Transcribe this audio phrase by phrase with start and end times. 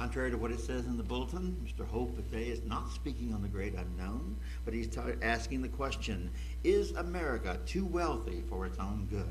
[0.00, 1.86] Contrary to what it says in the bulletin, Mr.
[1.86, 4.34] Hope today is not speaking on the great unknown,
[4.64, 4.88] but he's
[5.20, 6.30] asking the question,
[6.64, 9.28] is America too wealthy for its own good?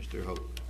[0.00, 0.24] Mr.
[0.24, 0.60] Hope.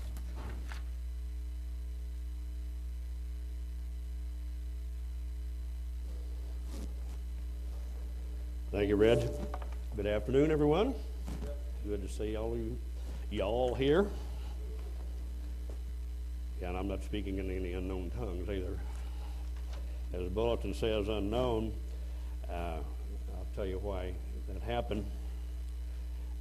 [8.73, 9.31] Thank you, Red.
[9.95, 10.97] Good afternoon, everyone.
[11.87, 12.77] Good to see all you,
[13.31, 14.09] y'all here.
[16.61, 18.81] Yeah, and I'm not speaking in any unknown tongues either.
[20.15, 21.73] As the bulletin says, unknown.
[22.47, 22.81] Uh,
[23.35, 24.13] I'll tell you why
[24.49, 25.07] that happened.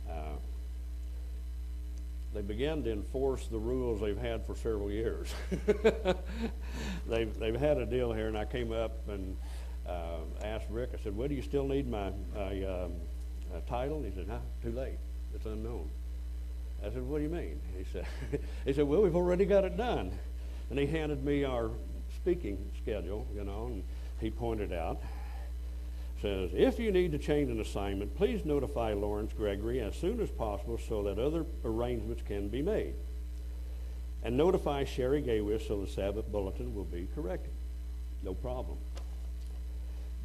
[0.10, 0.36] Uh,
[2.34, 5.34] they began to enforce the rules they've had for several years.
[7.08, 9.38] they've, they've had a deal here, and I came up and
[9.88, 12.94] uh, asked Rick, I said, well, do you still need my, my um,
[13.54, 14.02] uh, title?
[14.04, 14.98] He said, no, too late.
[15.34, 15.90] It's unknown.
[16.86, 17.62] I said, what do you mean?
[17.78, 18.06] He said,
[18.66, 20.12] he said, well, we've already got it done.
[20.70, 21.70] And he handed me our
[22.22, 23.84] speaking schedule, you know, and
[24.20, 25.02] he pointed out,
[26.22, 30.30] says, if you need to change an assignment, please notify Lawrence Gregory as soon as
[30.30, 32.94] possible so that other arrangements can be made.
[34.24, 37.54] And notify Sherry Gaywis so the Sabbath bulletin will be corrected.
[38.22, 38.78] No problem.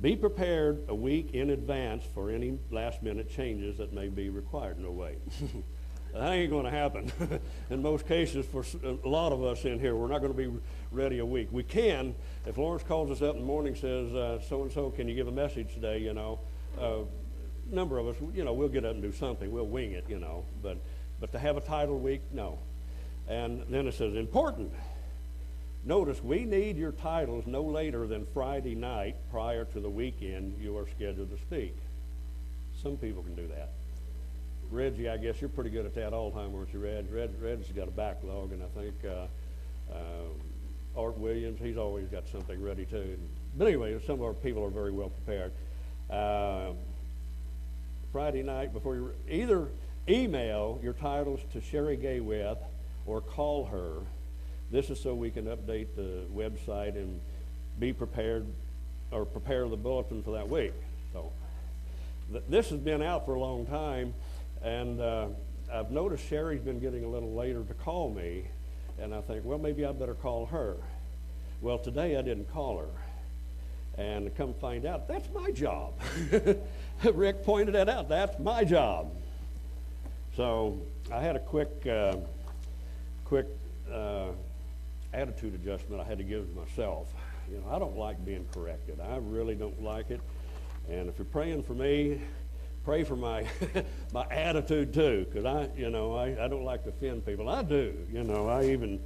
[0.03, 4.79] Be prepared a week in advance for any last minute changes that may be required.
[4.79, 5.17] No way.
[6.19, 7.13] that ain't going to happen.
[7.71, 10.51] in most cases, for a lot of us in here, we're not going to be
[10.91, 11.49] ready a week.
[11.51, 12.15] We can,
[12.47, 14.13] if Lawrence calls us up in the morning says,
[14.49, 15.99] so and so, can you give a message today?
[15.99, 16.41] You know,
[16.81, 16.99] uh,
[17.71, 19.51] number of us, you know, we'll get up and do something.
[19.51, 20.45] We'll wing it, you know.
[20.63, 20.79] But,
[21.21, 22.59] but to have a title week, no.
[23.29, 24.73] And then it says, important.
[25.85, 30.77] Notice we need your titles no later than Friday night prior to the weekend you
[30.79, 31.77] are scheduled to speak.
[32.83, 33.71] Some people can do that.
[34.71, 37.07] Reggie, I guess you're pretty good at that all the time, aren't you, Reg?
[37.13, 42.27] Reg Reg's got a backlog, and I think uh, uh, Art Williams, he's always got
[42.29, 43.19] something ready too.
[43.57, 45.53] But anyway, some of our people are very well prepared.
[46.11, 46.73] Uh,
[48.13, 49.69] Friday night before you either
[50.09, 52.59] email your titles to Sherry Gaywith
[53.07, 54.03] or call her
[54.71, 57.21] this is so we can update the website and
[57.79, 58.47] be prepared
[59.13, 60.73] or prepare the bulletin for that week.
[61.13, 61.31] So
[62.33, 64.15] th- this has been out for a long time,
[64.67, 65.27] and uh,
[65.73, 68.45] I've noticed Sherry's been getting a little later to call me,
[68.99, 70.75] and I think, well, maybe I better call her.
[71.61, 75.95] Well, today I didn't call her, and come find out that's my job.
[77.15, 78.09] Rick pointed that out.
[78.09, 79.13] That's my job.
[80.37, 80.79] So
[81.13, 82.17] I had a quick, uh,
[83.25, 83.47] quick.
[83.91, 84.33] Uh,
[85.13, 87.09] attitude adjustment I had to give myself.
[87.51, 89.01] You know, I don't like being corrected.
[89.01, 90.21] I really don't like it.
[90.91, 92.21] And if you're praying for me,
[92.87, 93.45] pray for my
[94.15, 97.49] my attitude too, because I, you know, I, I don't like to offend people.
[97.49, 97.93] I do.
[98.13, 99.01] You know, I even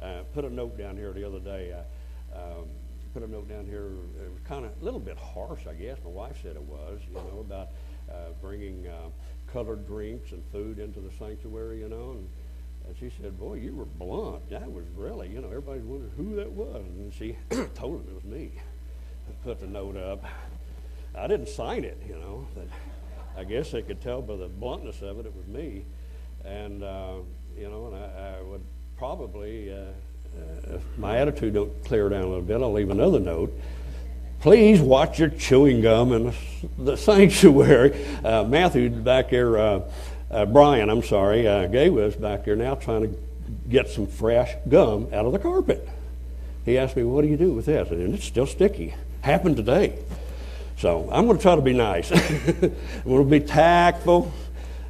[0.00, 1.74] uh, put a note down here the other day.
[1.74, 2.64] I um,
[3.12, 3.90] put a note down here.
[4.24, 5.98] It was kind of a little bit harsh, I guess.
[6.02, 6.98] My wife said it was.
[7.06, 7.68] You know, about
[8.10, 9.10] uh, bringing uh,
[9.52, 11.80] colored drinks and food into the sanctuary.
[11.80, 12.28] You know, and
[12.88, 14.48] and she said, boy, you were blunt.
[14.48, 16.82] That was really, you know, everybody's wondering who that was.
[16.86, 17.36] And she
[17.74, 18.52] told them it was me.
[19.28, 20.24] I put the note up.
[21.14, 22.68] I didn't sign it, you know, but
[23.36, 25.84] I guess they could tell by the bluntness of it, it was me.
[26.44, 27.16] And, uh,
[27.56, 28.62] you know, and I, I would
[28.96, 33.20] probably, uh, uh, if my attitude don't clear down a little bit, I'll leave another
[33.20, 33.52] note.
[34.40, 36.32] Please watch your chewing gum in
[36.78, 37.94] the sanctuary.
[38.24, 39.80] Uh, Matthew back there, uh,
[40.30, 43.18] uh, Brian, I'm sorry, Gay was back there now trying to
[43.68, 45.86] get some fresh gum out of the carpet.
[46.64, 47.90] He asked me, What do you do with this?
[47.90, 48.94] And it's still sticky.
[49.20, 49.98] Happened today.
[50.78, 52.12] So I'm going to try to be nice.
[52.12, 52.70] I'm
[53.04, 54.32] going to be tactful.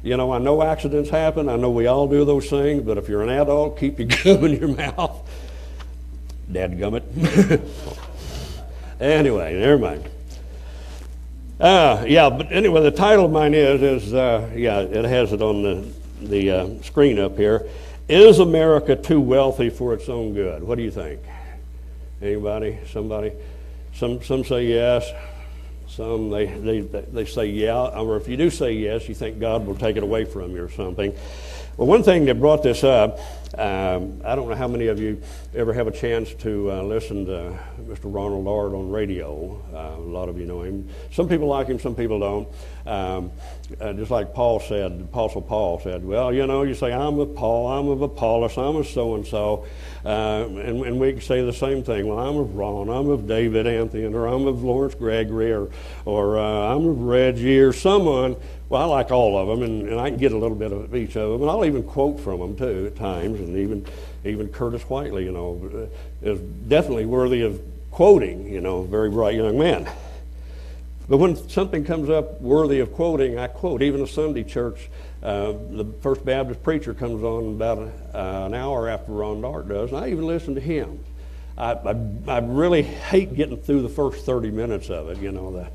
[0.03, 1.49] You know, I know accidents happen.
[1.49, 4.45] I know we all do those things, but if you're an adult, keep your gum
[4.45, 5.29] in your mouth.
[6.51, 7.03] Dad gummit.
[8.99, 10.09] anyway, never mind.
[11.59, 15.41] Uh, yeah, but anyway, the title of mine is, is uh, yeah, it has it
[15.41, 15.87] on the,
[16.21, 17.67] the uh, screen up here.
[18.07, 20.63] Is America too wealthy for its own good?
[20.63, 21.19] What do you think?
[22.21, 22.77] Anybody?
[22.91, 23.33] Somebody?
[23.93, 25.11] Some, some say yes.
[25.89, 27.99] Some they, they, they say yeah.
[27.99, 30.63] Or if you do say yes, you think God will take it away from you
[30.63, 31.15] or something.
[31.77, 33.19] Well, one thing that brought this up,
[33.55, 35.21] um, I don't know how many of you
[35.55, 38.13] ever have a chance to uh, listen to Mr.
[38.13, 39.61] Ronald Dart on radio.
[39.73, 40.89] Uh, a lot of you know him.
[41.11, 42.47] Some people like him, some people don't.
[42.85, 43.31] Um,
[43.79, 47.35] uh, just like Paul said, Apostle Paul said, well, you know, you say, I'm of
[47.35, 49.65] Paul, I'm of Apollos, I'm of so and so.
[50.03, 52.07] And, and we can say the same thing.
[52.07, 55.69] Well, I'm of Ron, I'm of David Anthony, or I'm of Lawrence Gregory, or,
[56.05, 58.35] or uh, I'm of Reggie, or someone.
[58.69, 60.93] Well, I like all of them, and, and I can get a little bit of
[60.93, 63.85] each of them, and I'll even quote from them too at times, and even
[64.25, 65.89] even Curtis Whiteley, you know,
[66.21, 67.61] is definitely worthy of
[67.91, 69.89] quoting, you know, very bright young man.
[71.07, 73.81] But when something comes up worthy of quoting, I quote.
[73.81, 74.89] Even a Sunday church,
[75.23, 79.69] uh, the First Baptist preacher comes on about a, uh, an hour after Ron Dart
[79.69, 80.99] does, and I even listen to him.
[81.57, 81.95] I, I,
[82.27, 85.67] I, really hate getting through the first 30 minutes of it, you know, the,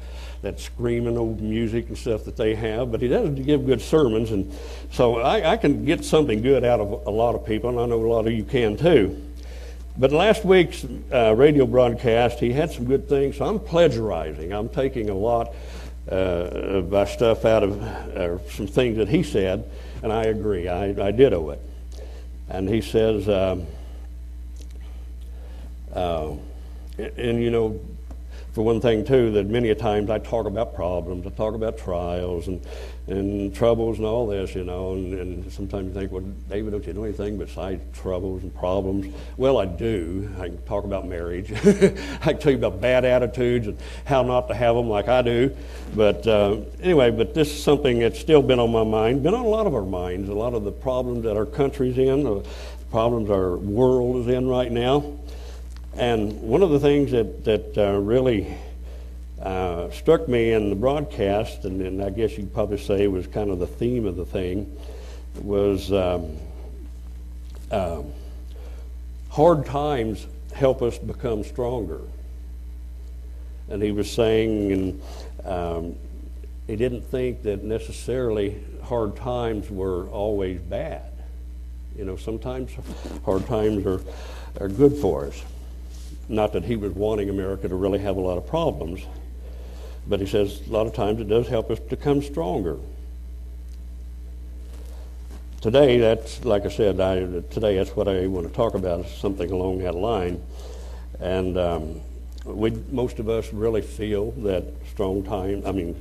[0.43, 4.33] that screaming old music and stuff that they have, but he does give good sermons,
[4.33, 4.53] and
[4.91, 7.87] so I, I can get something good out of a lot of people, and I
[7.87, 9.23] know a lot of you can too.
[9.97, 14.53] But last week's uh, radio broadcast, he had some good things, so I'm plagiarizing.
[14.53, 15.55] I'm taking a lot
[16.11, 19.71] uh, of stuff out of uh, some things that he said,
[20.03, 20.69] and I agree.
[20.69, 21.61] I, I ditto it.
[22.49, 23.67] And he says, um,
[25.95, 26.33] uh,
[26.99, 27.81] and, and, you know,
[28.53, 31.79] for one thing too, that many a times I talk about problems, I talk about
[31.79, 32.65] trials and
[33.09, 36.87] and troubles and all this, you know, and, and sometimes you think, well, David, don't
[36.87, 39.13] you know anything besides troubles and problems?
[39.37, 40.31] Well, I do.
[40.39, 41.51] I can talk about marriage.
[41.53, 45.23] I can tell you about bad attitudes and how not to have them like I
[45.23, 45.57] do.
[45.97, 49.45] But uh, anyway, but this is something that's still been on my mind, been on
[49.45, 52.47] a lot of our minds, a lot of the problems that our country's in, the
[52.93, 55.19] problems our world is in right now.
[55.95, 58.57] And one of the things that, that uh, really
[59.41, 63.27] uh, struck me in the broadcast, and, and, I guess you would probably say was
[63.27, 64.75] kind of the theme of the thing,
[65.43, 66.37] was um,
[67.71, 68.03] uh,
[69.29, 72.01] hard times help us become stronger.
[73.69, 75.03] And he was saying, and
[75.45, 75.97] um,
[76.67, 81.11] he didn't think that necessarily hard times were always bad.
[81.99, 82.71] You know, sometimes
[83.25, 84.01] hard times are,
[84.61, 85.43] are good for us.
[86.29, 89.03] Not that he was wanting America to really have a lot of problems,
[90.07, 92.79] but he says a lot of times it does help us become stronger.
[95.61, 97.01] Today, that's like I said.
[97.01, 97.21] I,
[97.51, 99.07] today, that's what I want to talk about.
[99.07, 100.43] Something along that line,
[101.21, 102.01] and um,
[102.45, 105.65] we most of us really feel that strong times.
[105.65, 105.95] I mean,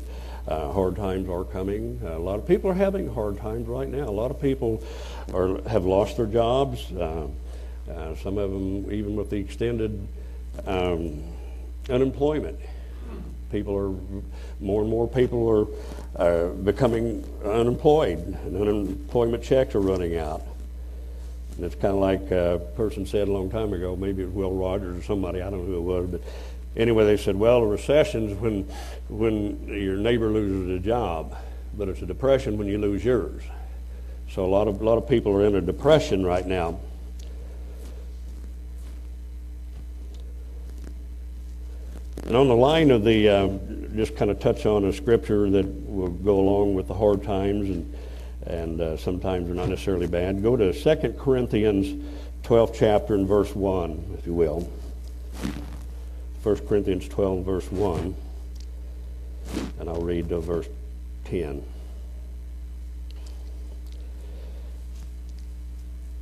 [0.47, 2.01] uh, hard times are coming.
[2.03, 4.05] Uh, a lot of people are having hard times right now.
[4.05, 4.83] A lot of people
[5.31, 6.91] are have lost their jobs.
[6.91, 7.27] Uh,
[7.91, 10.07] uh some of them, even with the extended
[10.65, 11.21] um,
[11.89, 12.59] unemployment,
[13.51, 13.93] people are
[14.59, 15.67] more and more people are
[16.21, 20.43] uh, becoming unemployed, and unemployment checks are running out.
[21.55, 24.33] And it's kind of like a person said a long time ago, maybe it was
[24.33, 26.21] Will Rogers or somebody, I don't know who it was, but
[26.75, 28.63] anyway, they said, well, a recession's when
[29.09, 31.35] when your neighbor loses a job,
[31.77, 33.43] but it's a depression when you lose yours.
[34.29, 36.79] So a lot of a lot of people are in a depression right now.
[42.25, 43.47] And on the line of the, uh,
[43.95, 47.69] just kind of touch on a scripture that will go along with the hard times
[47.69, 47.97] and,
[48.45, 50.41] and uh, sometimes they're not necessarily bad.
[50.43, 52.03] Go to 2 Corinthians
[52.43, 54.69] 12th chapter and verse 1, if you will.
[56.43, 58.15] 1 Corinthians 12, verse 1.
[59.79, 60.67] And I'll read to verse
[61.25, 61.63] 10.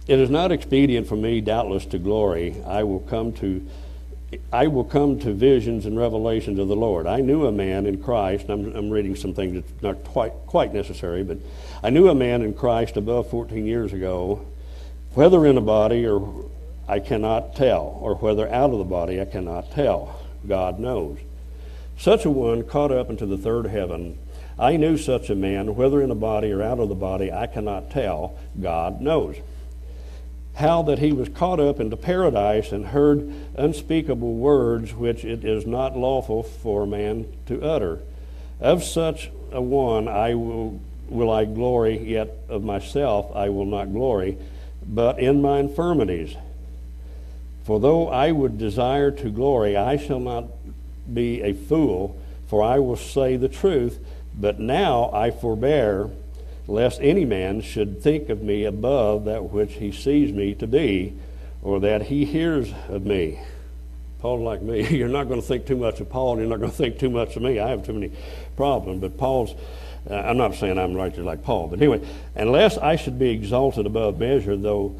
[0.07, 2.55] It is not expedient for me, doubtless, to glory.
[2.65, 3.65] I will come to
[4.51, 7.07] I will come to visions and revelations of the Lord.
[7.07, 10.73] I knew a man in Christ, I'm, I'm reading some things that's not quite, quite
[10.73, 11.37] necessary, but
[11.81, 14.45] I knew a man in Christ above 14 years ago,
[15.13, 16.45] whether in a body or
[16.87, 20.19] I cannot tell, or whether out of the body I cannot tell.
[20.47, 21.17] God knows.
[21.97, 24.17] Such a one caught up into the third heaven.
[24.57, 27.47] I knew such a man, whether in a body or out of the body, I
[27.47, 28.37] cannot tell.
[28.59, 29.37] God knows
[30.59, 35.65] how that he was caught up into paradise and heard unspeakable words which it is
[35.65, 37.99] not lawful for man to utter.
[38.59, 43.93] Of such a one I will, will I glory, yet of myself I will not
[43.93, 44.37] glory,
[44.85, 46.35] but in my infirmities.
[47.63, 50.45] For though I would desire to glory, I shall not
[51.13, 53.99] be a fool, for I will say the truth.
[54.37, 56.09] But now I forbear
[56.69, 61.13] lest any man should think of me above that which he sees me to be,
[61.63, 63.39] or that he hears of me.
[64.19, 66.59] Paul, like me, you're not going to think too much of Paul, and you're not
[66.59, 67.59] going to think too much of me.
[67.59, 68.11] I have too many
[68.55, 69.53] problems, but Paul's.
[70.09, 72.01] Uh, I'm not saying I'm righteous like Paul, but anyway,
[72.35, 74.95] unless I should be exalted above measure, though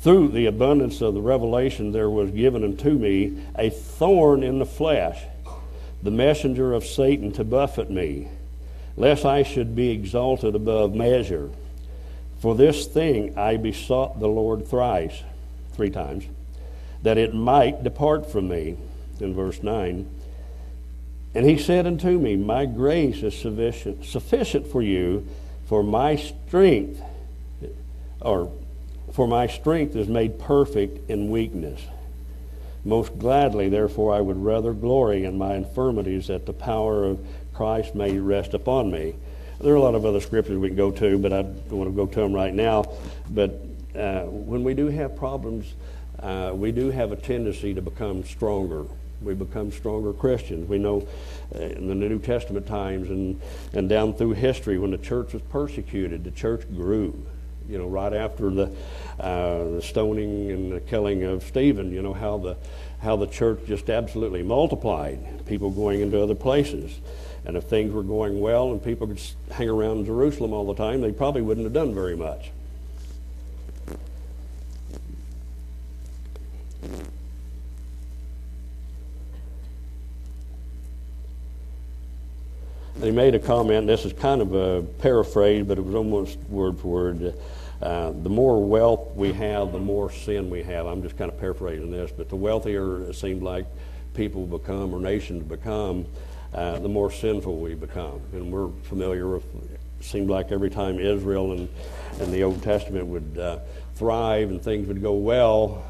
[0.00, 4.66] through the abundance of the revelation there was given unto me a thorn in the
[4.66, 5.22] flesh,
[6.02, 8.28] the messenger of Satan to buffet me
[8.96, 11.50] lest I should be exalted above measure.
[12.40, 15.22] For this thing I besought the Lord thrice,
[15.72, 16.24] three times,
[17.02, 18.76] that it might depart from me.
[19.20, 20.06] In verse 9.
[21.34, 25.26] And he said unto me, My grace is sufficient, sufficient for you,
[25.66, 27.00] for my strength,
[28.20, 28.52] or
[29.12, 31.80] for my strength is made perfect in weakness.
[32.84, 37.94] Most gladly, therefore, I would rather glory in my infirmities that the power of Christ
[37.94, 39.14] may rest upon me.
[39.60, 41.90] There are a lot of other scriptures we can go to, but I don't want
[41.90, 42.84] to go to them right now.
[43.30, 43.60] But
[43.96, 45.72] uh, when we do have problems,
[46.20, 48.86] uh, we do have a tendency to become stronger.
[49.22, 50.68] We become stronger Christians.
[50.68, 51.06] We know
[51.54, 53.40] uh, in the New Testament times and,
[53.72, 57.24] and down through history when the church was persecuted, the church grew.
[57.68, 58.64] You know, right after the,
[59.18, 62.56] uh, the stoning and the killing of Stephen, you know, how the,
[63.00, 67.00] how the church just absolutely multiplied, people going into other places.
[67.46, 69.20] And if things were going well and people could
[69.50, 72.50] hang around Jerusalem all the time, they probably wouldn't have done very much.
[82.96, 86.78] They made a comment, this is kind of a paraphrase, but it was almost word
[86.78, 87.34] for word.
[87.82, 90.86] Uh, the more wealth we have, the more sin we have.
[90.86, 93.66] I'm just kind of paraphrasing this, but the wealthier it seems like
[94.14, 96.06] people become or nations become,
[96.54, 98.20] uh, the more sinful we become.
[98.32, 101.68] And we're familiar with, it seemed like every time Israel and,
[102.20, 103.58] and the Old Testament would uh,
[103.96, 105.84] thrive and things would go well,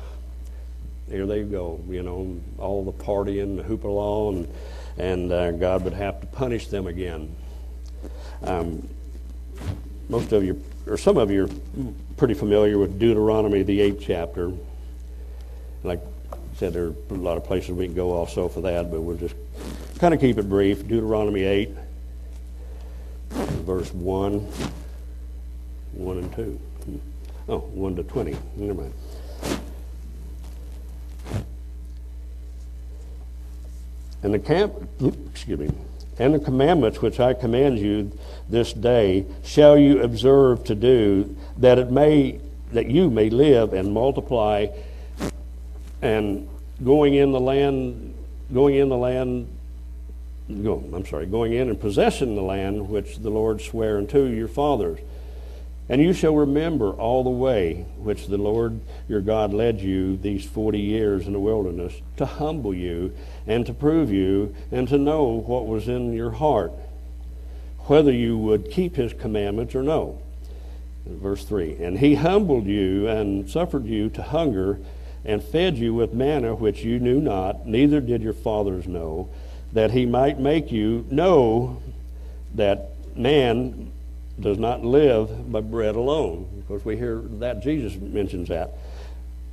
[1.08, 4.48] here they go, you know, all the partying, the hoopla, and,
[4.96, 7.34] and uh, God would have to punish them again.
[8.42, 8.88] Um,
[10.08, 14.52] most of you, or some of you, are pretty familiar with Deuteronomy, the eighth chapter.
[15.82, 16.00] Like
[16.56, 19.16] said, there are a lot of places we can go also for that, but we'll
[19.16, 19.34] just
[19.98, 20.86] kind of keep it brief.
[20.86, 21.70] Deuteronomy 8,
[23.30, 24.40] verse 1,
[25.92, 26.60] 1 and 2.
[27.48, 28.36] Oh, 1 to 20.
[28.56, 28.94] Never mind.
[34.22, 34.72] And the camp,
[35.30, 35.70] excuse me,
[36.18, 38.16] and the commandments which I command you
[38.48, 42.40] this day shall you observe to do, that it may
[42.72, 44.66] that you may live and multiply,
[46.04, 46.46] and
[46.84, 48.14] going in the land,
[48.52, 49.48] going in the land,
[50.62, 54.48] go, I'm sorry, going in and possessing the land which the Lord sware unto your
[54.48, 55.00] fathers.
[55.88, 60.44] And you shall remember all the way which the Lord your God led you these
[60.44, 63.14] forty years in the wilderness to humble you
[63.46, 66.72] and to prove you and to know what was in your heart,
[67.80, 70.20] whether you would keep his commandments or no.
[71.06, 74.78] Verse 3 And he humbled you and suffered you to hunger
[75.24, 79.28] and fed you with manna which you knew not, neither did your fathers know,
[79.72, 81.80] that he might make you know
[82.54, 83.90] that man
[84.38, 86.48] does not live by bread alone.
[86.58, 88.74] Of course, we hear that Jesus mentions that.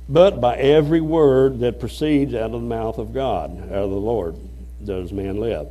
[0.08, 3.96] But by every word that proceeds out of the mouth of God, out of the
[3.96, 4.36] Lord,
[4.84, 5.68] does man live.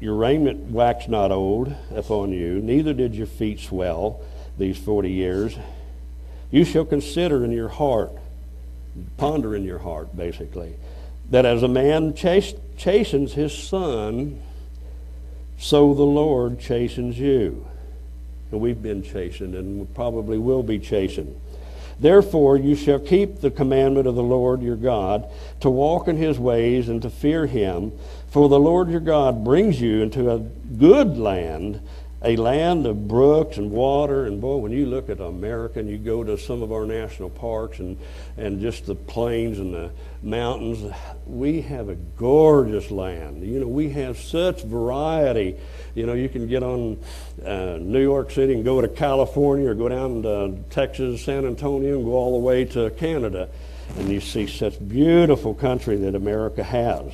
[0.00, 4.20] Your raiment waxed not old upon you, neither did your feet swell
[4.56, 5.58] these forty years.
[6.50, 8.12] You shall consider in your heart,
[9.16, 10.74] ponder in your heart, basically,
[11.30, 14.40] that as a man chas- chastens his son,
[15.58, 17.66] so the Lord chastens you.
[18.50, 21.40] And we've been chastened and probably will be chastened.
[22.00, 25.30] Therefore, you shall keep the commandment of the Lord your God,
[25.60, 27.92] to walk in his ways and to fear him.
[28.30, 31.80] For the Lord your God brings you into a good land,
[32.22, 34.26] a land of brooks and water.
[34.26, 37.30] And boy, when you look at America and you go to some of our national
[37.30, 37.96] parks and,
[38.36, 39.90] and just the plains and the
[40.22, 40.92] mountains,
[41.26, 43.42] we have a gorgeous land.
[43.42, 45.56] You know, we have such variety.
[45.94, 46.98] You know, you can get on
[47.44, 51.96] uh, New York City and go to California or go down to Texas, San Antonio,
[51.96, 53.48] and go all the way to Canada.
[53.96, 57.12] And you see such beautiful country that America has.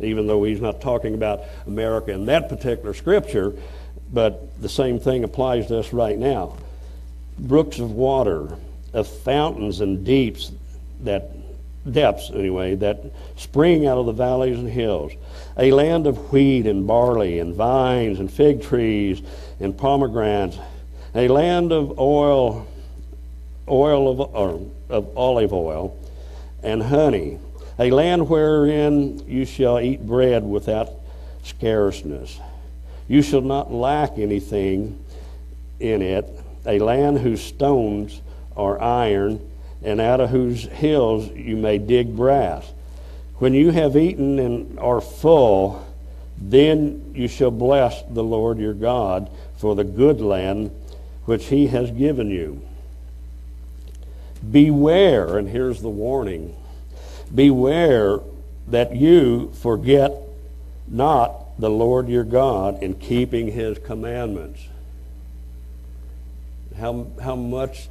[0.00, 3.54] Even though he's not talking about America in that particular scripture,
[4.12, 6.56] but the same thing applies to us right now.
[7.38, 8.56] Brooks of water,
[8.92, 10.52] of fountains and deeps
[11.02, 11.30] that
[11.90, 13.00] depths anyway, that
[13.36, 15.12] spring out of the valleys and hills.
[15.58, 19.22] A land of wheat and barley and vines and fig trees
[19.60, 20.58] and pomegranates.
[21.14, 22.66] A land of oil,
[23.68, 25.96] oil of, or, of olive oil
[26.62, 27.38] and honey.
[27.78, 30.90] A land wherein you shall eat bread without
[31.42, 32.38] scarceness.
[33.08, 34.98] You shall not lack anything
[35.80, 36.28] in it.
[36.66, 38.20] A land whose stones
[38.56, 39.40] are iron
[39.82, 42.70] and out of whose hills you may dig brass.
[43.36, 45.84] When you have eaten and are full,
[46.38, 50.70] then you shall bless the Lord your God for the good land
[51.24, 52.62] which he has given you.
[54.48, 56.56] Beware, and here's the warning
[57.34, 58.20] beware
[58.68, 60.12] that you forget
[60.86, 64.66] not the Lord your God in keeping his commandments.
[66.76, 67.88] How, how much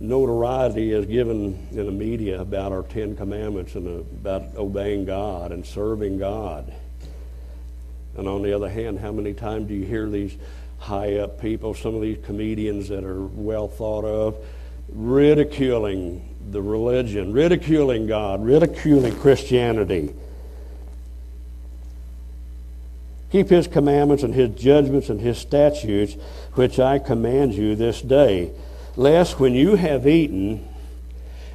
[0.00, 5.64] notoriety is given in the media about our Ten Commandments and about obeying God and
[5.64, 6.72] serving God.
[8.16, 10.36] And on the other hand, how many times do you hear these
[10.78, 14.36] high up people, some of these comedians that are well thought of,
[14.88, 20.14] ridiculing the religion, ridiculing God, ridiculing Christianity?
[23.36, 26.14] Keep his commandments and his judgments and his statutes,
[26.54, 28.50] which I command you this day,
[28.96, 30.66] lest when you have eaten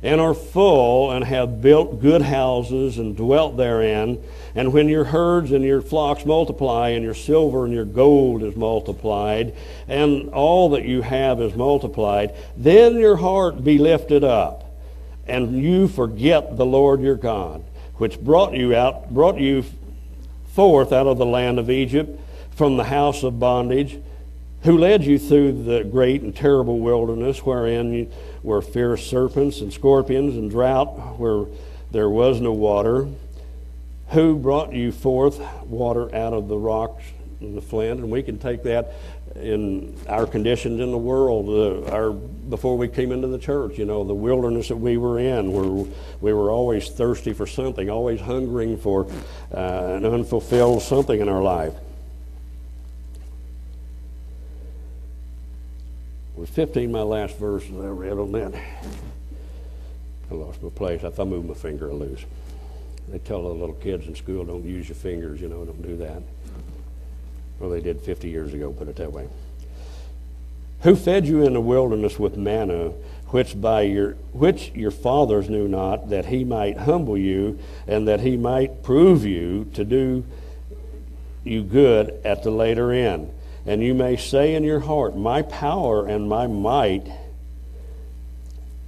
[0.03, 4.23] and are full and have built good houses and dwelt therein,
[4.53, 8.55] and when your herds and your flocks multiply, and your silver and your gold is
[8.55, 9.51] multiplied,
[9.87, 14.71] and all that you have is multiplied, then your heart be lifted up,
[15.25, 17.63] and you forget the Lord your God,
[17.95, 19.63] which brought you out, brought you
[20.53, 22.19] forth out of the land of Egypt
[22.55, 23.99] from the house of bondage,
[24.63, 28.11] who led you through the great and terrible wilderness, wherein
[28.43, 31.45] were fierce serpents and scorpions and drought, where
[31.91, 33.07] there was no water,
[34.09, 37.03] who brought you forth water out of the rocks
[37.41, 37.99] the flint.
[37.99, 38.93] And we can take that
[39.35, 43.85] in our conditions in the world, uh, our, before we came into the church, you
[43.85, 45.85] know, the wilderness that we were in, where
[46.21, 49.07] we were always thirsty for something, always hungering for
[49.53, 49.57] uh,
[49.95, 51.73] an unfulfilled something in our life.
[56.41, 58.55] was 15 my last verse that I read on that.
[60.31, 61.03] I lost my place.
[61.03, 62.25] I thought I moved my finger loose.
[63.09, 65.95] They tell the little kids in school, don't use your fingers, you know, don't do
[65.97, 66.23] that.
[67.61, 69.29] Well, they did 50 years ago, put it that way.
[70.81, 72.89] Who fed you in the wilderness with manna,
[73.27, 78.21] which by your which your fathers knew not, that he might humble you, and that
[78.21, 80.23] he might prove you to do
[81.43, 83.31] you good at the later end.
[83.67, 87.07] And you may say in your heart, My power and my might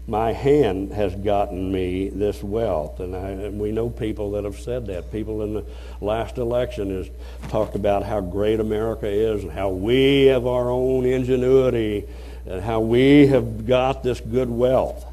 [0.08, 3.00] my hand has gotten me this wealth.
[3.00, 5.12] And, I, and, we know people that have said that.
[5.12, 5.66] People in the
[6.02, 7.10] last election has
[7.50, 12.06] talked about how great America is and how we have our own ingenuity
[12.46, 15.06] and how we have got this good wealth.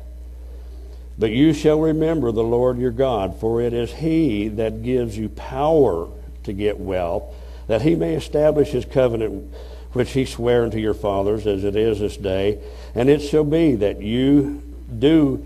[1.17, 5.29] But you shall remember the Lord your God, for it is he that gives you
[5.29, 6.09] power
[6.45, 7.33] to get wealth,
[7.69, 9.53] that he may establish his covenant
[9.93, 12.59] which he sware unto your fathers, as it is this day.
[12.95, 14.63] And it shall be that you
[14.99, 15.45] do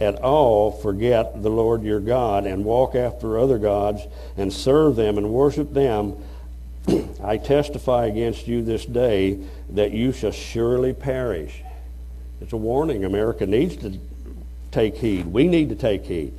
[0.00, 4.02] at all forget the Lord your God and walk after other gods
[4.36, 6.16] and serve them and worship them,
[7.22, 9.38] I testify against you this day
[9.70, 11.62] that you shall surely perish.
[12.40, 13.04] It's a warning.
[13.04, 13.98] America needs to
[14.70, 15.26] take heed.
[15.26, 16.32] We need to take heed.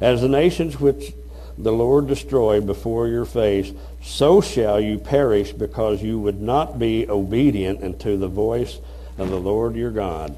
[0.00, 1.12] As the nations which
[1.56, 7.08] the Lord destroyed before your face, so shall you perish because you would not be
[7.08, 8.78] obedient unto the voice
[9.16, 10.36] of the Lord your God.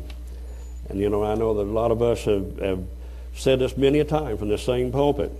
[0.90, 2.84] And you know, I know that a lot of us have, have
[3.34, 5.32] said this many a time from the same pulpit.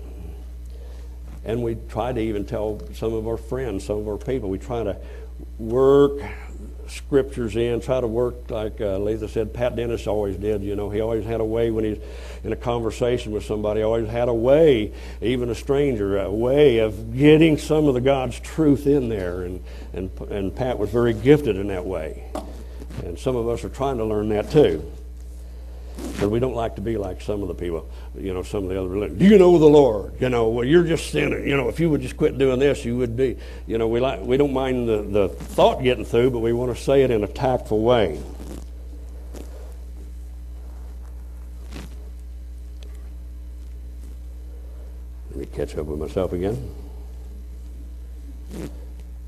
[1.44, 4.58] And we try to even tell some of our friends, some of our people, we
[4.58, 4.96] try to
[5.58, 6.20] work
[6.86, 10.62] scriptures in, try to work like uh, Letha said, Pat Dennis always did.
[10.62, 11.98] You know, he always had a way when he's
[12.44, 17.16] in a conversation with somebody, always had a way, even a stranger, a way of
[17.16, 19.42] getting some of the God's truth in there.
[19.42, 22.24] And, and, and Pat was very gifted in that way.
[23.04, 24.90] And some of us are trying to learn that too.
[26.18, 28.70] But we don't like to be like some of the people, you know, some of
[28.70, 29.18] the other religions.
[29.18, 30.20] Do you know the Lord?
[30.20, 31.46] You know, well, you're just sinning.
[31.46, 33.36] You know, if you would just quit doing this, you would be.
[33.66, 36.76] You know, we like we don't mind the, the thought getting through, but we want
[36.76, 38.20] to say it in a tactful way.
[45.30, 46.74] Let me catch up with myself again.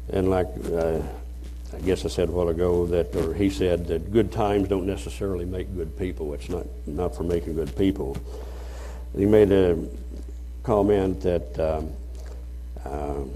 [0.08, 0.48] And like.
[0.72, 1.00] Uh,
[1.74, 4.86] I guess I said a while ago that, or he said that good times don't
[4.86, 6.34] necessarily make good people.
[6.34, 8.16] It's not, not for making good people.
[9.16, 9.78] He made a
[10.62, 11.92] comment that, um,
[12.84, 13.30] um,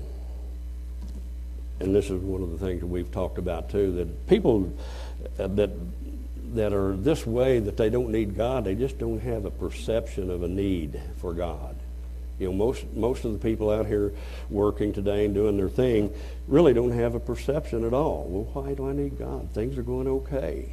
[1.81, 4.73] and this is one of the things that we've talked about too, that people
[5.39, 5.71] uh, that
[6.55, 10.31] that are this way that they don't need God, they just don't have a perception
[10.31, 11.76] of a need for God.
[12.39, 14.13] You know, most, most of the people out here
[14.51, 16.13] working today and doing their thing
[16.47, 18.27] really don't have a perception at all.
[18.29, 19.51] Well, why do I need God?
[19.53, 20.71] Things are going okay.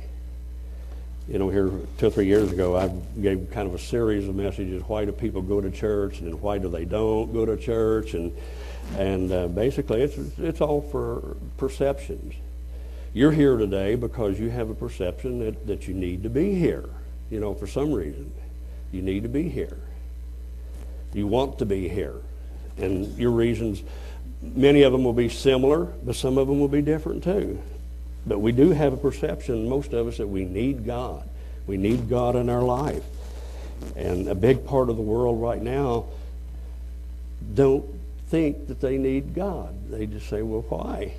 [1.30, 4.36] You know, here two or three years ago, I gave kind of a series of
[4.36, 4.84] messages.
[4.86, 8.14] Why do people go to church, and why do they don't go to church?
[8.14, 8.36] And
[8.98, 12.34] and uh, basically, it's it's all for perceptions.
[13.14, 16.90] You're here today because you have a perception that, that you need to be here.
[17.30, 18.34] You know, for some reason,
[18.92, 19.78] you need to be here.
[21.14, 22.16] You want to be here.
[22.78, 23.84] And your reasons,
[24.42, 27.62] many of them will be similar, but some of them will be different too.
[28.26, 31.28] But we do have a perception, most of us, that we need God.
[31.68, 33.04] We need God in our life.
[33.96, 36.06] And a big part of the world right now
[37.54, 37.86] don't
[38.28, 39.92] think that they need God.
[39.92, 41.14] They just say, well, why?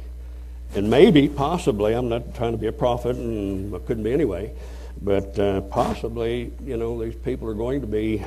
[0.74, 4.52] And maybe, possibly, I'm not trying to be a prophet, and I couldn't be anyway,
[5.00, 8.24] but uh, possibly, you know, these people are going to be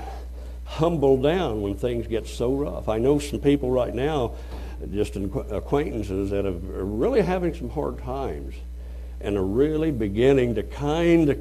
[0.67, 2.89] humbled down when things get so rough.
[2.89, 4.34] I know some people right now,
[4.91, 8.53] just acquaintances, that are really having some hard times
[9.21, 11.39] and are really beginning to kind of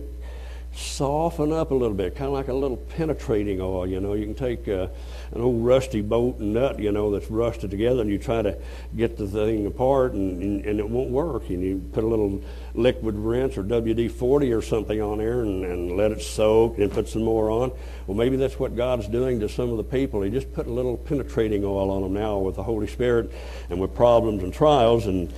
[0.77, 3.87] soften up a little bit, kind of like a little penetrating oil.
[3.87, 4.89] You know, you can take uh,
[5.33, 8.59] an old rusty bolt and nut, you know, that's rusted together, and you try to
[8.97, 11.49] get the thing apart, and, and, and it won't work.
[11.49, 12.43] And you put a little
[12.75, 17.09] Liquid Wrench or WD-40 or something on there and, and let it soak, and put
[17.09, 17.73] some more on.
[18.07, 20.23] Well, maybe that's what God's doing to some of the people.
[20.23, 23.33] He just put a little penetrating oil on them now with the Holy Spirit
[23.71, 25.33] and with problems and trials, and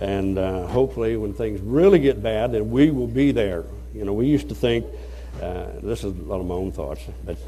[0.00, 3.64] and uh, hopefully when things really get bad, then we will be there.
[3.94, 4.84] You know, we used to think,
[5.40, 7.38] uh, this is a lot of my own thoughts, but,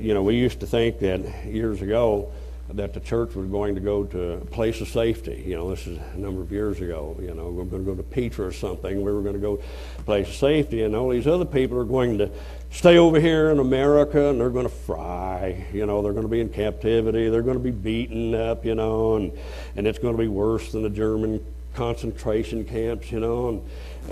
[0.00, 2.32] you know, we used to think that years ago
[2.70, 5.44] that the church was going to go to a place of safety.
[5.46, 7.14] You know, this is a number of years ago.
[7.20, 8.96] You know, we're going to go to Petra or something.
[9.02, 9.62] We were going to go to
[10.04, 12.30] place of safety, and all these other people are going to
[12.70, 15.66] stay over here in America, and they're going to fry.
[15.74, 17.28] You know, they're going to be in captivity.
[17.28, 18.64] They're going to be beaten up.
[18.64, 19.32] You know, and
[19.76, 21.44] and it's going to be worse than the German
[21.74, 23.12] concentration camps.
[23.12, 23.62] You know, and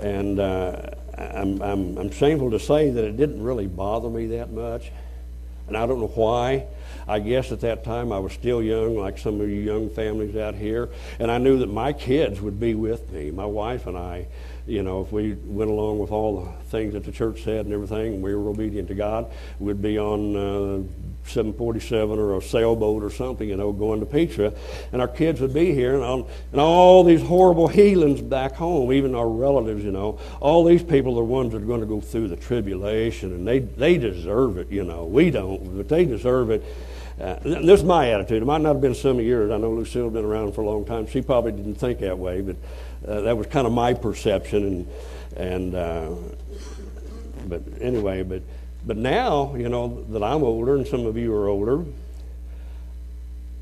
[0.05, 4.51] and uh, I'm, I'm, I'm shameful to say that it didn't really bother me that
[4.51, 4.91] much.
[5.67, 6.65] And I don't know why.
[7.07, 10.35] I guess at that time I was still young, like some of you young families
[10.35, 10.89] out here.
[11.19, 14.27] And I knew that my kids would be with me, my wife and I.
[14.65, 17.73] You know, if we went along with all the things that the church said and
[17.73, 20.83] everything, and we were obedient to God, we'd be on uh,
[21.25, 24.53] 747 or a sailboat or something, you know, going to Petra.
[24.91, 28.91] And our kids would be here, and, on, and all these horrible healings back home,
[28.91, 31.85] even our relatives, you know, all these people are the ones that are going to
[31.85, 35.05] go through the tribulation, and they, they deserve it, you know.
[35.05, 36.63] We don't, but they deserve it.
[37.19, 38.41] Uh, this is my attitude.
[38.41, 39.51] It might not have been some years.
[39.51, 41.07] I know Lucille's been around for a long time.
[41.07, 42.55] She probably didn't think that way, but
[43.07, 44.87] uh, that was kind of my perception.
[45.35, 46.09] And, and uh,
[47.47, 48.41] but anyway, but
[48.85, 51.85] but now, you know, that I'm older and some of you are older,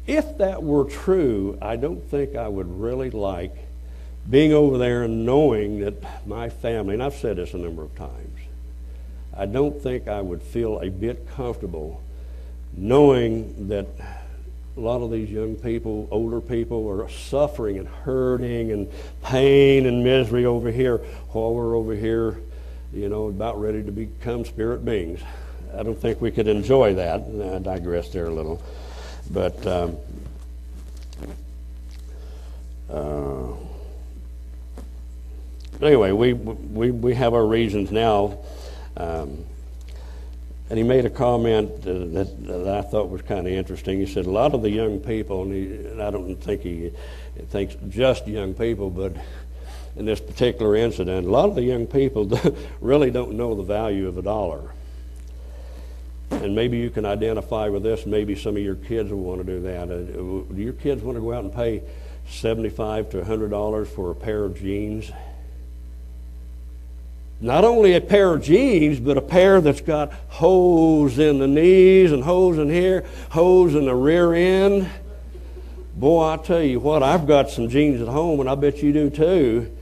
[0.08, 3.56] if that were true, I don't think I would really like
[4.30, 7.96] being over there and knowing that my family, and I've said this a number of
[7.96, 8.40] times,
[9.36, 12.02] I don't think I would feel a bit comfortable
[12.76, 13.88] knowing that
[14.78, 18.90] a lot of these young people, older people, are suffering and hurting and
[19.24, 20.98] pain and misery over here
[21.30, 22.40] while we're over here
[22.94, 25.22] you know, about ready to become spirit beings.
[25.78, 27.22] I don't think we could enjoy that.
[27.22, 28.62] I digress there a little.
[29.30, 29.98] But um,
[32.90, 33.54] uh,
[35.82, 38.40] anyway, we, we, we have our reasons now.
[38.98, 39.46] Um,
[40.70, 42.14] and he made a comment that,
[42.48, 44.00] that, I thought was kind of interesting.
[44.00, 46.92] He said, A lot of the young people, and, he, and I don't think he
[47.50, 49.14] thinks just young people, but
[49.96, 52.30] in this particular incident, a lot of the young people
[52.82, 54.72] really don't know the value of a dollar.
[56.32, 58.06] And maybe you can identify with this.
[58.06, 59.84] Maybe some of your kids will want to do that.
[59.84, 61.84] Uh, do your kids want to go out and pay
[62.30, 65.12] seventy-five to hundred dollars for a pair of jeans?
[67.42, 72.12] Not only a pair of jeans, but a pair that's got holes in the knees
[72.14, 74.90] and holes in here, holes in the rear end.
[75.96, 78.94] Boy, I tell you what, I've got some jeans at home, and I bet you
[78.94, 79.76] do too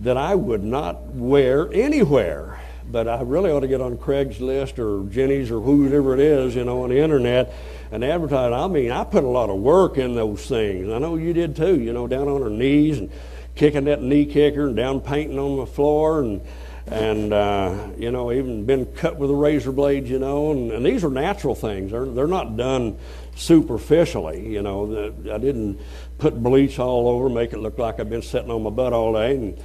[0.00, 2.60] that I would not wear anywhere.
[2.90, 6.64] But I really ought to get on Craigslist or Jenny's or whoever it is, you
[6.64, 7.52] know, on the internet
[7.90, 8.52] and advertise.
[8.52, 10.90] I mean, I put a lot of work in those things.
[10.90, 13.10] I know you did too, you know, down on her knees and
[13.54, 16.42] kicking that knee kicker and down painting on the floor and
[16.86, 20.84] and uh, you know even been cut with a razor blade you know and, and
[20.84, 22.98] these are natural things they're, they're not done
[23.36, 25.80] superficially you know i didn't
[26.24, 29.12] put bleach all over make it look like i've been sitting on my butt all
[29.12, 29.62] day and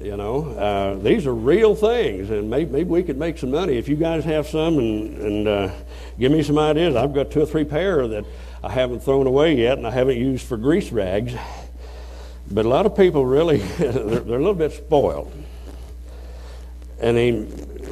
[0.00, 3.76] you know, uh, these are real things, and maybe, maybe, we could make some money.
[3.76, 5.70] If you guys have some and, and uh,
[6.18, 8.24] give me some ideas, I've got two or three pair that
[8.64, 11.34] I haven't thrown away yet and I haven't used for grease rags.
[12.50, 15.30] But a lot of people really, they're, they're a little bit spoiled.
[16.98, 17.46] And he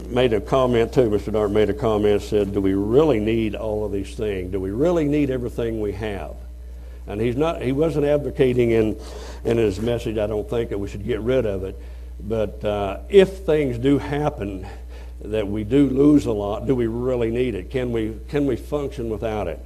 [0.08, 1.32] made a comment too, Mr.
[1.32, 4.52] Dart made a comment, said, do we really need all of these things?
[4.52, 6.34] Do we really need everything we have?
[7.06, 9.00] And he's not, he wasn't advocating in,
[9.44, 11.80] in his message, I don't think, that we should get rid of it.
[12.22, 14.66] But uh, if things do happen
[15.22, 17.70] that we do lose a lot, do we really need it?
[17.70, 19.60] Can we, can we function without it?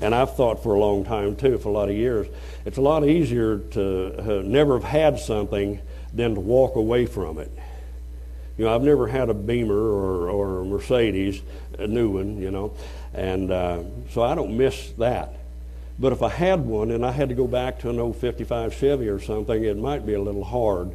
[0.00, 2.28] And I've thought for a long time too, for a lot of years,
[2.64, 5.80] it's a lot easier to uh, never have had something
[6.12, 7.50] than to walk away from it.
[8.56, 11.42] You know, I've never had a Beamer or, or a Mercedes,
[11.78, 12.74] a new one, you know,
[13.14, 15.34] and uh, so I don't miss that.
[15.98, 18.72] But if I had one and I had to go back to an old 55
[18.74, 20.94] Chevy or something, it might be a little hard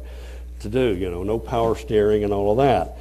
[0.60, 2.96] to do, you know, no power steering and all of that.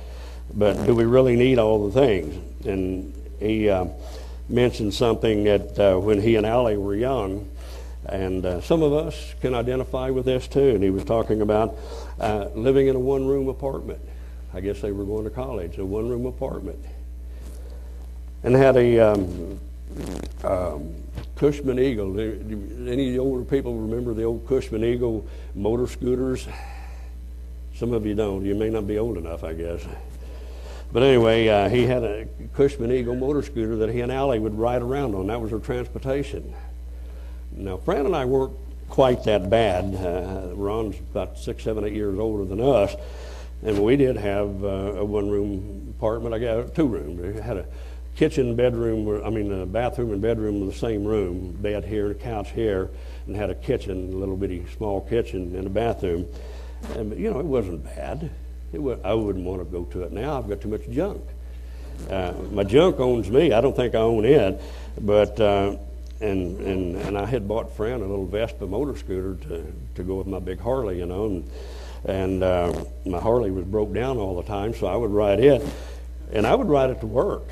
[0.54, 2.66] But do we really need all the things?
[2.66, 3.86] And he uh,
[4.50, 7.50] mentioned something that uh, when he and Allie were young,
[8.06, 10.70] and uh, some of us can identify with this too.
[10.76, 11.76] And he was talking about
[12.20, 14.02] uh, living in a one room apartment.
[14.54, 16.80] I guess they were going to college, a one room apartment.
[18.44, 19.60] And had a um,
[20.44, 20.96] um,
[21.36, 22.20] Cushman Eagle.
[22.20, 25.26] Any older people remember the old Cushman Eagle
[25.56, 26.48] motor scooters?
[27.76, 28.46] Some of you don't.
[28.46, 29.84] You may not be old enough, I guess.
[30.92, 34.58] But anyway, uh, he had a Cushman Eagle motor scooter that he and Allie would
[34.58, 35.28] ride around on.
[35.28, 36.54] That was their transportation.
[37.52, 38.54] Now, Fran and I weren't
[38.90, 39.96] quite that bad.
[39.96, 42.96] Uh, Ron's about six, seven, eight years older than us.
[43.66, 46.36] And we did have uh, a one-room apartment.
[46.36, 47.20] I got two rooms.
[47.20, 47.66] We had a
[48.16, 52.12] kitchen, bedroom, or- I mean, a bathroom and bedroom in the same room, bed here,
[52.12, 52.90] a couch here,
[53.28, 56.26] and had a kitchen, a little bitty small kitchen and a bathroom.
[56.96, 58.30] And, you know, it wasn't bad.
[58.74, 60.38] It wa- I wouldn't want to go to it now.
[60.38, 61.22] I've got too much junk.
[62.10, 63.54] Uh, my junk owns me.
[63.54, 64.60] I don't think I own it,
[65.00, 65.76] but uh,
[66.22, 69.64] and and and I had bought Fran a little Vespa motor scooter to
[69.96, 71.50] to go with my big Harley, you know, and
[72.06, 72.74] and uh,
[73.06, 75.62] my Harley was broke down all the time, so I would ride it,
[76.32, 77.48] and I would ride it to work.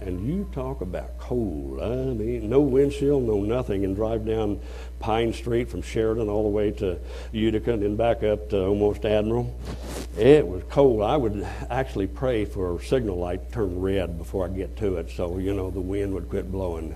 [0.00, 1.80] And you talk about cold.
[1.80, 4.60] I mean, no windshield, no nothing, and drive down
[4.98, 6.98] Pine Street from Sheridan all the way to
[7.32, 9.54] Utica and then back up to almost Admiral.
[10.18, 11.02] It was cold.
[11.02, 14.96] I would actually pray for a signal light to turn red before I get to
[14.96, 16.94] it so, you know, the wind would quit blowing.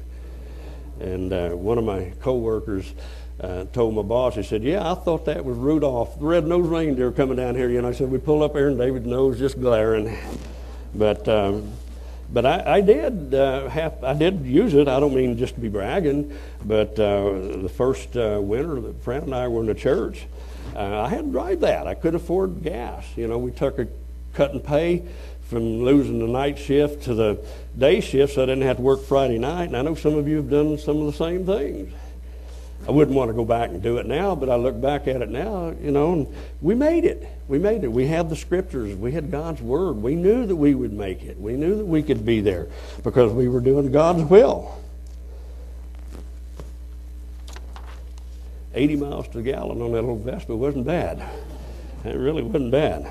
[1.01, 2.93] And uh, one of my coworkers
[3.41, 7.13] uh, told my boss, he said, Yeah, I thought that was Rudolph, the red-nosed reindeer
[7.13, 7.71] coming down here.
[7.71, 10.17] You know, I said, We pull up there and David's nose just glaring.
[10.95, 11.73] But um,
[12.31, 14.89] but I, I did uh, have I did use it.
[14.89, 19.23] I don't mean just to be bragging, but uh, the first uh, winter that Fran
[19.23, 20.27] and I were in the church,
[20.75, 21.87] uh, I had to drive that.
[21.87, 23.05] I could afford gas.
[23.17, 23.89] You know, we took a
[24.35, 25.03] cut and pay
[25.49, 27.43] from losing the night shift to the
[27.77, 29.65] day shift, so I didn't have to work Friday night.
[29.65, 31.93] And I know some of you have done some of the same things.
[32.87, 35.21] I wouldn't want to go back and do it now, but I look back at
[35.21, 37.27] it now, you know, and we made it.
[37.47, 37.93] We made it.
[37.93, 38.95] We had the scriptures.
[38.97, 39.97] We had God's word.
[39.97, 41.39] We knew that we would make it.
[41.39, 42.69] We knew that we could be there
[43.03, 44.79] because we were doing God's will.
[48.75, 51.23] 80 miles to the gallon on that old Vespa wasn't bad.
[52.05, 53.11] It really wasn't bad.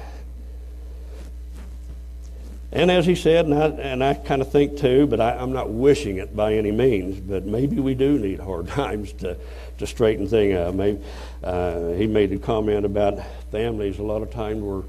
[2.72, 5.54] And as he said, and I, and I kind of think too, but I, I'm
[5.54, 9.38] not wishing it by any means, but maybe we do need hard times to,
[9.78, 10.76] to straighten things out.
[10.76, 11.02] Maybe,
[11.44, 13.20] uh, he made a comment about
[13.52, 14.84] families a lot of times were,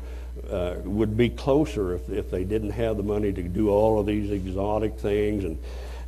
[0.51, 4.07] uh, would be closer if, if they didn't have the money to do all of
[4.07, 5.59] these exotic things and,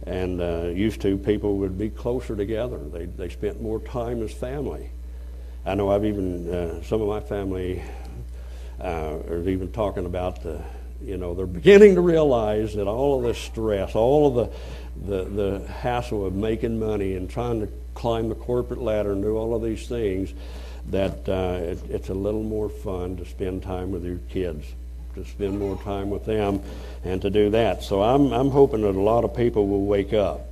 [0.07, 2.79] and uh, used to people would be closer together.
[2.79, 4.91] They, they spent more time as family.
[5.65, 7.81] I know I've even, uh, some of my family
[8.81, 10.61] uh, are even talking about the,
[11.03, 14.53] you know, they're beginning to realize that all of this stress, all of
[15.07, 19.23] the, the, the hassle of making money and trying to climb the corporate ladder and
[19.23, 20.33] do all of these things,
[20.91, 24.67] that uh, it, it's a little more fun to spend time with your kids,
[25.15, 26.61] to spend more time with them,
[27.05, 27.83] and to do that.
[27.83, 30.47] So I'm, I'm hoping that a lot of people will wake up.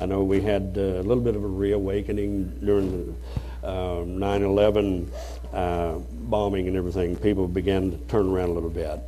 [0.00, 3.14] I know we had uh, a little bit of a reawakening during
[3.62, 5.08] the uh, 9/11
[5.52, 7.16] uh, bombing and everything.
[7.16, 9.00] People began to turn around a little bit.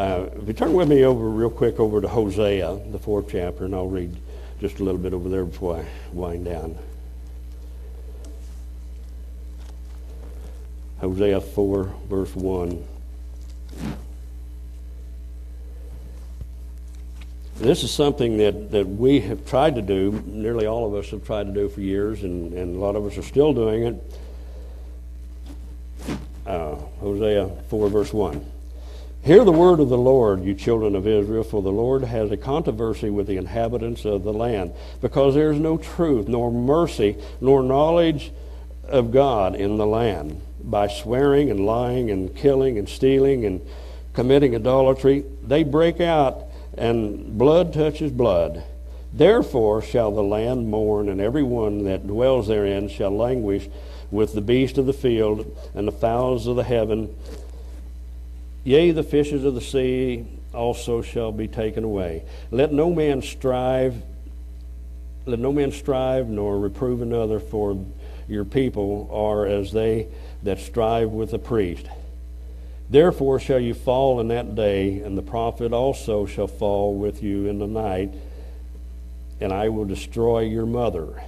[0.00, 3.66] Uh, if you turn with me over real quick over to Hosea, the fourth chapter,
[3.66, 4.16] and I'll read
[4.58, 5.84] just a little bit over there before I
[6.14, 6.78] wind down.
[11.00, 12.82] Hosea 4, verse 1.
[17.56, 21.26] This is something that, that we have tried to do, nearly all of us have
[21.26, 24.18] tried to do for years, and, and a lot of us are still doing it.
[26.46, 28.59] Uh, Hosea 4, verse 1.
[29.22, 32.38] Hear the word of the Lord, you children of Israel, for the Lord has a
[32.38, 37.62] controversy with the inhabitants of the land, because there is no truth, nor mercy, nor
[37.62, 38.32] knowledge
[38.88, 40.40] of God in the land.
[40.62, 43.60] By swearing and lying and killing and stealing and
[44.14, 46.44] committing idolatry, they break out,
[46.78, 48.62] and blood touches blood.
[49.12, 53.68] Therefore shall the land mourn, and every one that dwells therein shall languish
[54.10, 57.14] with the beast of the field and the fowls of the heaven.
[58.62, 62.24] Yea, the fishes of the sea also shall be taken away.
[62.50, 64.02] Let no man strive,
[65.24, 67.82] let no man strive nor reprove another, for
[68.28, 70.08] your people are as they
[70.42, 71.86] that strive with the priest.
[72.90, 77.46] Therefore shall you fall in that day, and the prophet also shall fall with you
[77.46, 78.12] in the night,
[79.40, 81.22] and I will destroy your mother.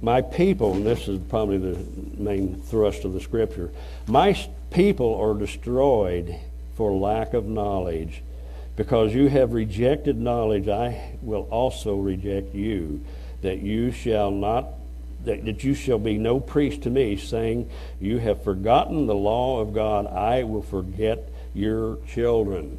[0.00, 1.78] My people, and this is probably the
[2.16, 3.70] main thrust of the scripture,
[4.06, 4.38] my
[4.70, 6.36] people are destroyed
[6.76, 8.22] for lack of knowledge.
[8.76, 13.04] Because you have rejected knowledge, I will also reject you,
[13.42, 14.66] that you shall not
[15.24, 17.68] that, that you shall be no priest to me, saying,
[18.00, 22.78] You have forgotten the law of God, I will forget your children.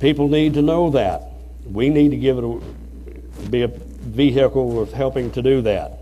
[0.00, 1.30] People need to know that.
[1.64, 3.68] We need to give it a, be a
[4.04, 5.98] vehicle of helping to do that.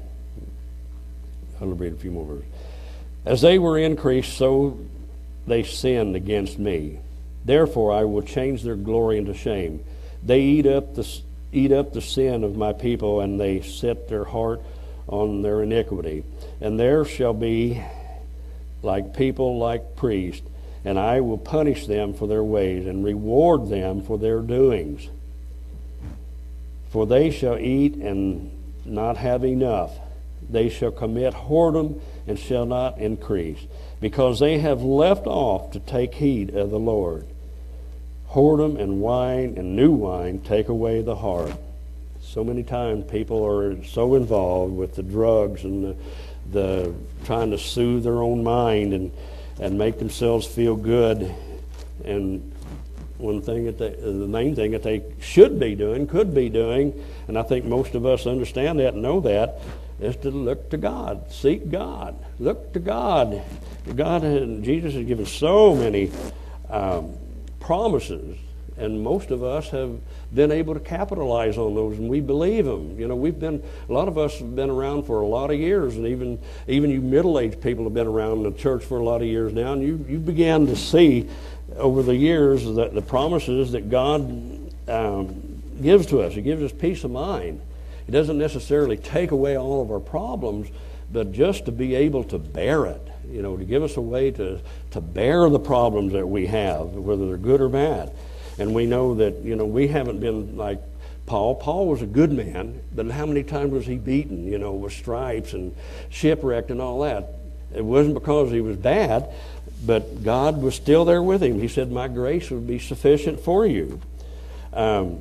[1.61, 2.49] I'll read a few more verses.
[3.25, 4.79] As they were increased, so
[5.47, 6.99] they sinned against me.
[7.45, 9.85] Therefore, I will change their glory into shame.
[10.25, 11.09] They eat up the
[11.53, 14.61] eat up the sin of my people, and they set their heart
[15.07, 16.25] on their iniquity.
[16.61, 17.83] And there shall be
[18.83, 20.47] like people like priests,
[20.85, 25.09] and I will punish them for their ways, and reward them for their doings.
[26.93, 28.51] For they shall eat and
[28.85, 29.93] not have enough.
[30.49, 33.59] They shall commit whoredom and shall not increase,
[34.01, 37.27] because they have left off to take heed of the Lord
[38.33, 41.53] whoredom and wine and new wine take away the heart.
[42.23, 45.97] So many times people are so involved with the drugs and the,
[46.51, 49.13] the trying to soothe their own mind and,
[49.61, 51.35] and make themselves feel good.
[52.05, 52.52] And
[53.23, 56.93] one thing that they, the main thing that they should be doing, could be doing,
[57.29, 59.61] and I think most of us understand that and know that,
[60.01, 63.41] is to look to God, seek God, look to God.
[63.95, 66.11] God and Jesus has given so many
[66.69, 67.15] um,
[67.61, 68.37] promises,
[68.77, 70.01] and most of us have
[70.35, 72.99] been able to capitalize on those, and we believe them.
[72.99, 75.61] You know, we've been a lot of us have been around for a lot of
[75.61, 79.21] years, and even even you middle-aged people have been around the church for a lot
[79.21, 81.29] of years now, and you you began to see
[81.77, 84.21] over the years that the promises that God
[84.89, 86.35] um, gives to us.
[86.35, 87.61] He gives us peace of mind.
[88.07, 90.69] He doesn't necessarily take away all of our problems,
[91.13, 94.31] but just to be able to bear it you know, to give us a way
[94.31, 98.13] to, to bear the problems that we have, whether they're good or bad.
[98.59, 100.81] And we know that, you know, we haven't been like
[101.25, 101.55] Paul.
[101.55, 104.93] Paul was a good man, but how many times was he beaten, you know, with
[104.93, 105.75] stripes and
[106.11, 107.31] shipwrecked and all that?
[107.75, 109.33] It wasn't because he was bad,
[109.85, 111.61] but God was still there with him.
[111.61, 114.01] He said, My grace would be sufficient for you.
[114.73, 115.21] Um,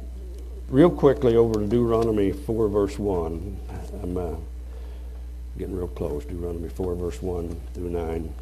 [0.70, 3.58] real quickly over to Deuteronomy 4, verse 1.
[4.04, 4.36] I'm, uh,
[5.58, 6.26] getting real close.
[6.26, 8.34] Deuteronomy 4, verse 1 through 9.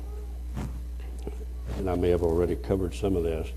[1.77, 3.49] And I may have already covered some of this.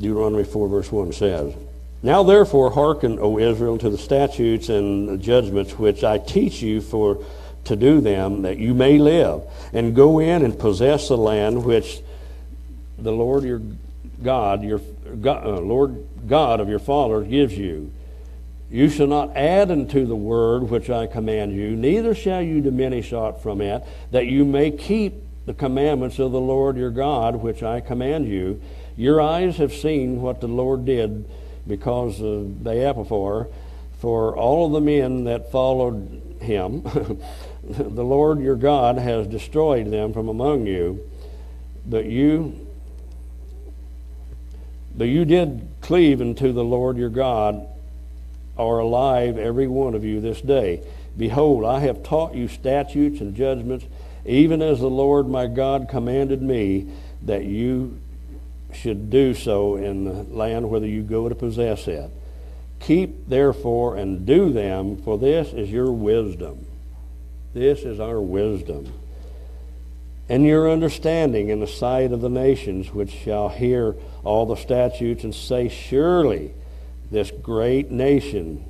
[0.00, 1.54] Deuteronomy 4, verse 1 says,
[2.02, 7.24] Now therefore hearken, O Israel, to the statutes and judgments which I teach you for
[7.64, 12.00] to do them, that you may live, and go in and possess the land which
[12.98, 13.62] the Lord your
[14.22, 14.80] God, your
[15.20, 17.92] God, uh, Lord God of your fathers gives you.
[18.68, 23.12] You shall not add unto the word which I command you, neither shall you diminish
[23.12, 25.14] aught from it, that you may keep
[25.46, 28.60] the commandments of the Lord your God which I command you.
[28.96, 31.28] Your eyes have seen what the Lord did
[31.66, 33.48] because uh, of Baal-peor,
[33.98, 36.82] for all of the men that followed him.
[37.62, 41.08] the Lord your God has destroyed them from among you,
[41.86, 42.66] but you
[44.96, 47.66] but you did cleave unto the Lord your God,
[48.58, 50.82] are alive, every one of you, this day.
[51.16, 53.86] Behold, I have taught you statutes and judgments,
[54.26, 56.88] even as the Lord my God commanded me,
[57.22, 58.00] that you
[58.74, 62.10] should do so in the land whither you go to possess it.
[62.80, 66.66] Keep therefore and do them, for this is your wisdom.
[67.54, 68.92] This is our wisdom.
[70.28, 75.24] And your understanding in the sight of the nations, which shall hear all the statutes
[75.24, 76.54] and say, Surely
[77.10, 78.64] this great nation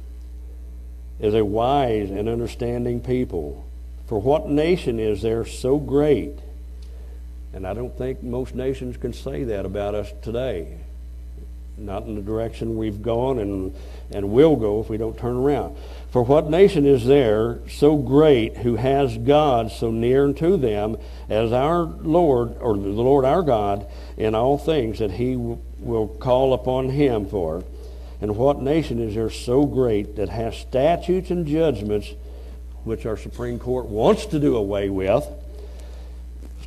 [1.20, 3.64] is a wise and understanding people.
[4.07, 6.39] For what nation is there so great?
[7.55, 10.78] And I don't think most nations can say that about us today.
[11.76, 13.74] Not in the direction we've gone and,
[14.11, 15.76] and will go if we don't turn around.
[16.11, 20.96] For what nation is there so great who has God so near unto them
[21.28, 23.86] as our Lord, or the Lord our God,
[24.16, 27.64] in all things that he w- will call upon him for?
[28.20, 32.12] And what nation is there so great that has statutes and judgments
[32.84, 35.26] which our Supreme Court wants to do away with?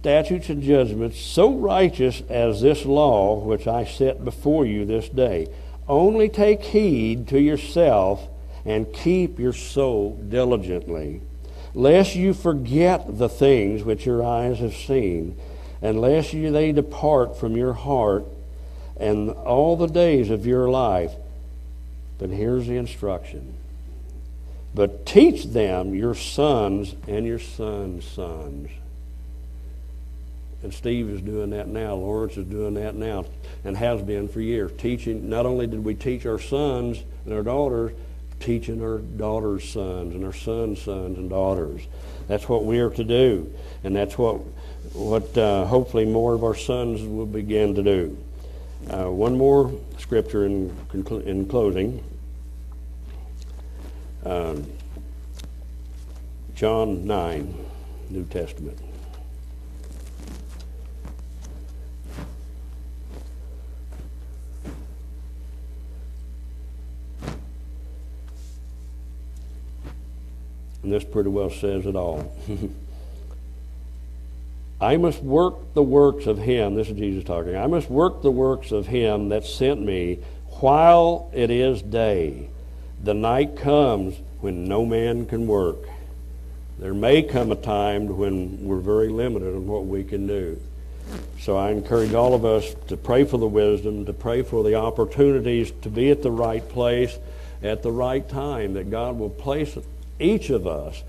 [0.06, 5.48] Statutes and judgments so righteous as this law which I set before you this day.
[5.88, 8.28] Only take heed to yourself
[8.66, 11.22] and keep your soul diligently,
[11.74, 15.40] lest you forget the things which your eyes have seen,
[15.82, 18.26] and lest you they depart from your heart
[18.98, 21.14] and all the days of your life.
[22.20, 23.56] But here's the instruction.
[24.76, 28.70] But teach them your sons and your sons' sons.
[30.64, 31.94] And Steve is doing that now.
[31.96, 33.26] Lawrence is doing that now
[33.64, 34.72] and has been for years.
[34.78, 37.92] Teaching, not only did we teach our sons and our daughters,
[38.40, 41.82] teaching our daughters' sons and our sons' sons and daughters.
[42.28, 43.54] That's what we are to do.
[43.84, 44.38] And that's what,
[44.94, 48.18] what uh, hopefully more of our sons will begin to do.
[48.90, 50.76] Uh, one more scripture in,
[51.26, 52.04] in closing.
[54.24, 54.66] Um,
[56.56, 57.66] John 9,
[58.10, 58.80] New Testament.
[70.86, 72.32] And this pretty well says it all.
[74.80, 78.30] I must work the works of him, this is Jesus talking, I must work the
[78.30, 80.20] works of him that sent me
[80.60, 82.50] while it is day.
[83.04, 85.80] The night comes when no man can work.
[86.78, 90.62] There may come a time when we're very limited on what we can do.
[91.40, 94.76] So I encourage all of us to pray for the wisdom, to pray for the
[94.76, 97.18] opportunities to be at the right place
[97.64, 99.76] at the right time, that God will place
[100.20, 101.04] each of us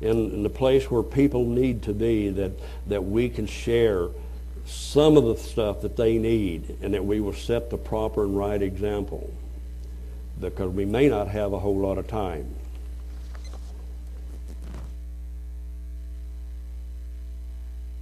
[0.00, 2.52] in, in the place where people need to be, that,
[2.86, 4.08] that we can share
[4.66, 8.36] some of the stuff that they need, and that we will set the proper and
[8.36, 9.32] right example.
[10.40, 12.54] Because we may not have a whole lot of time.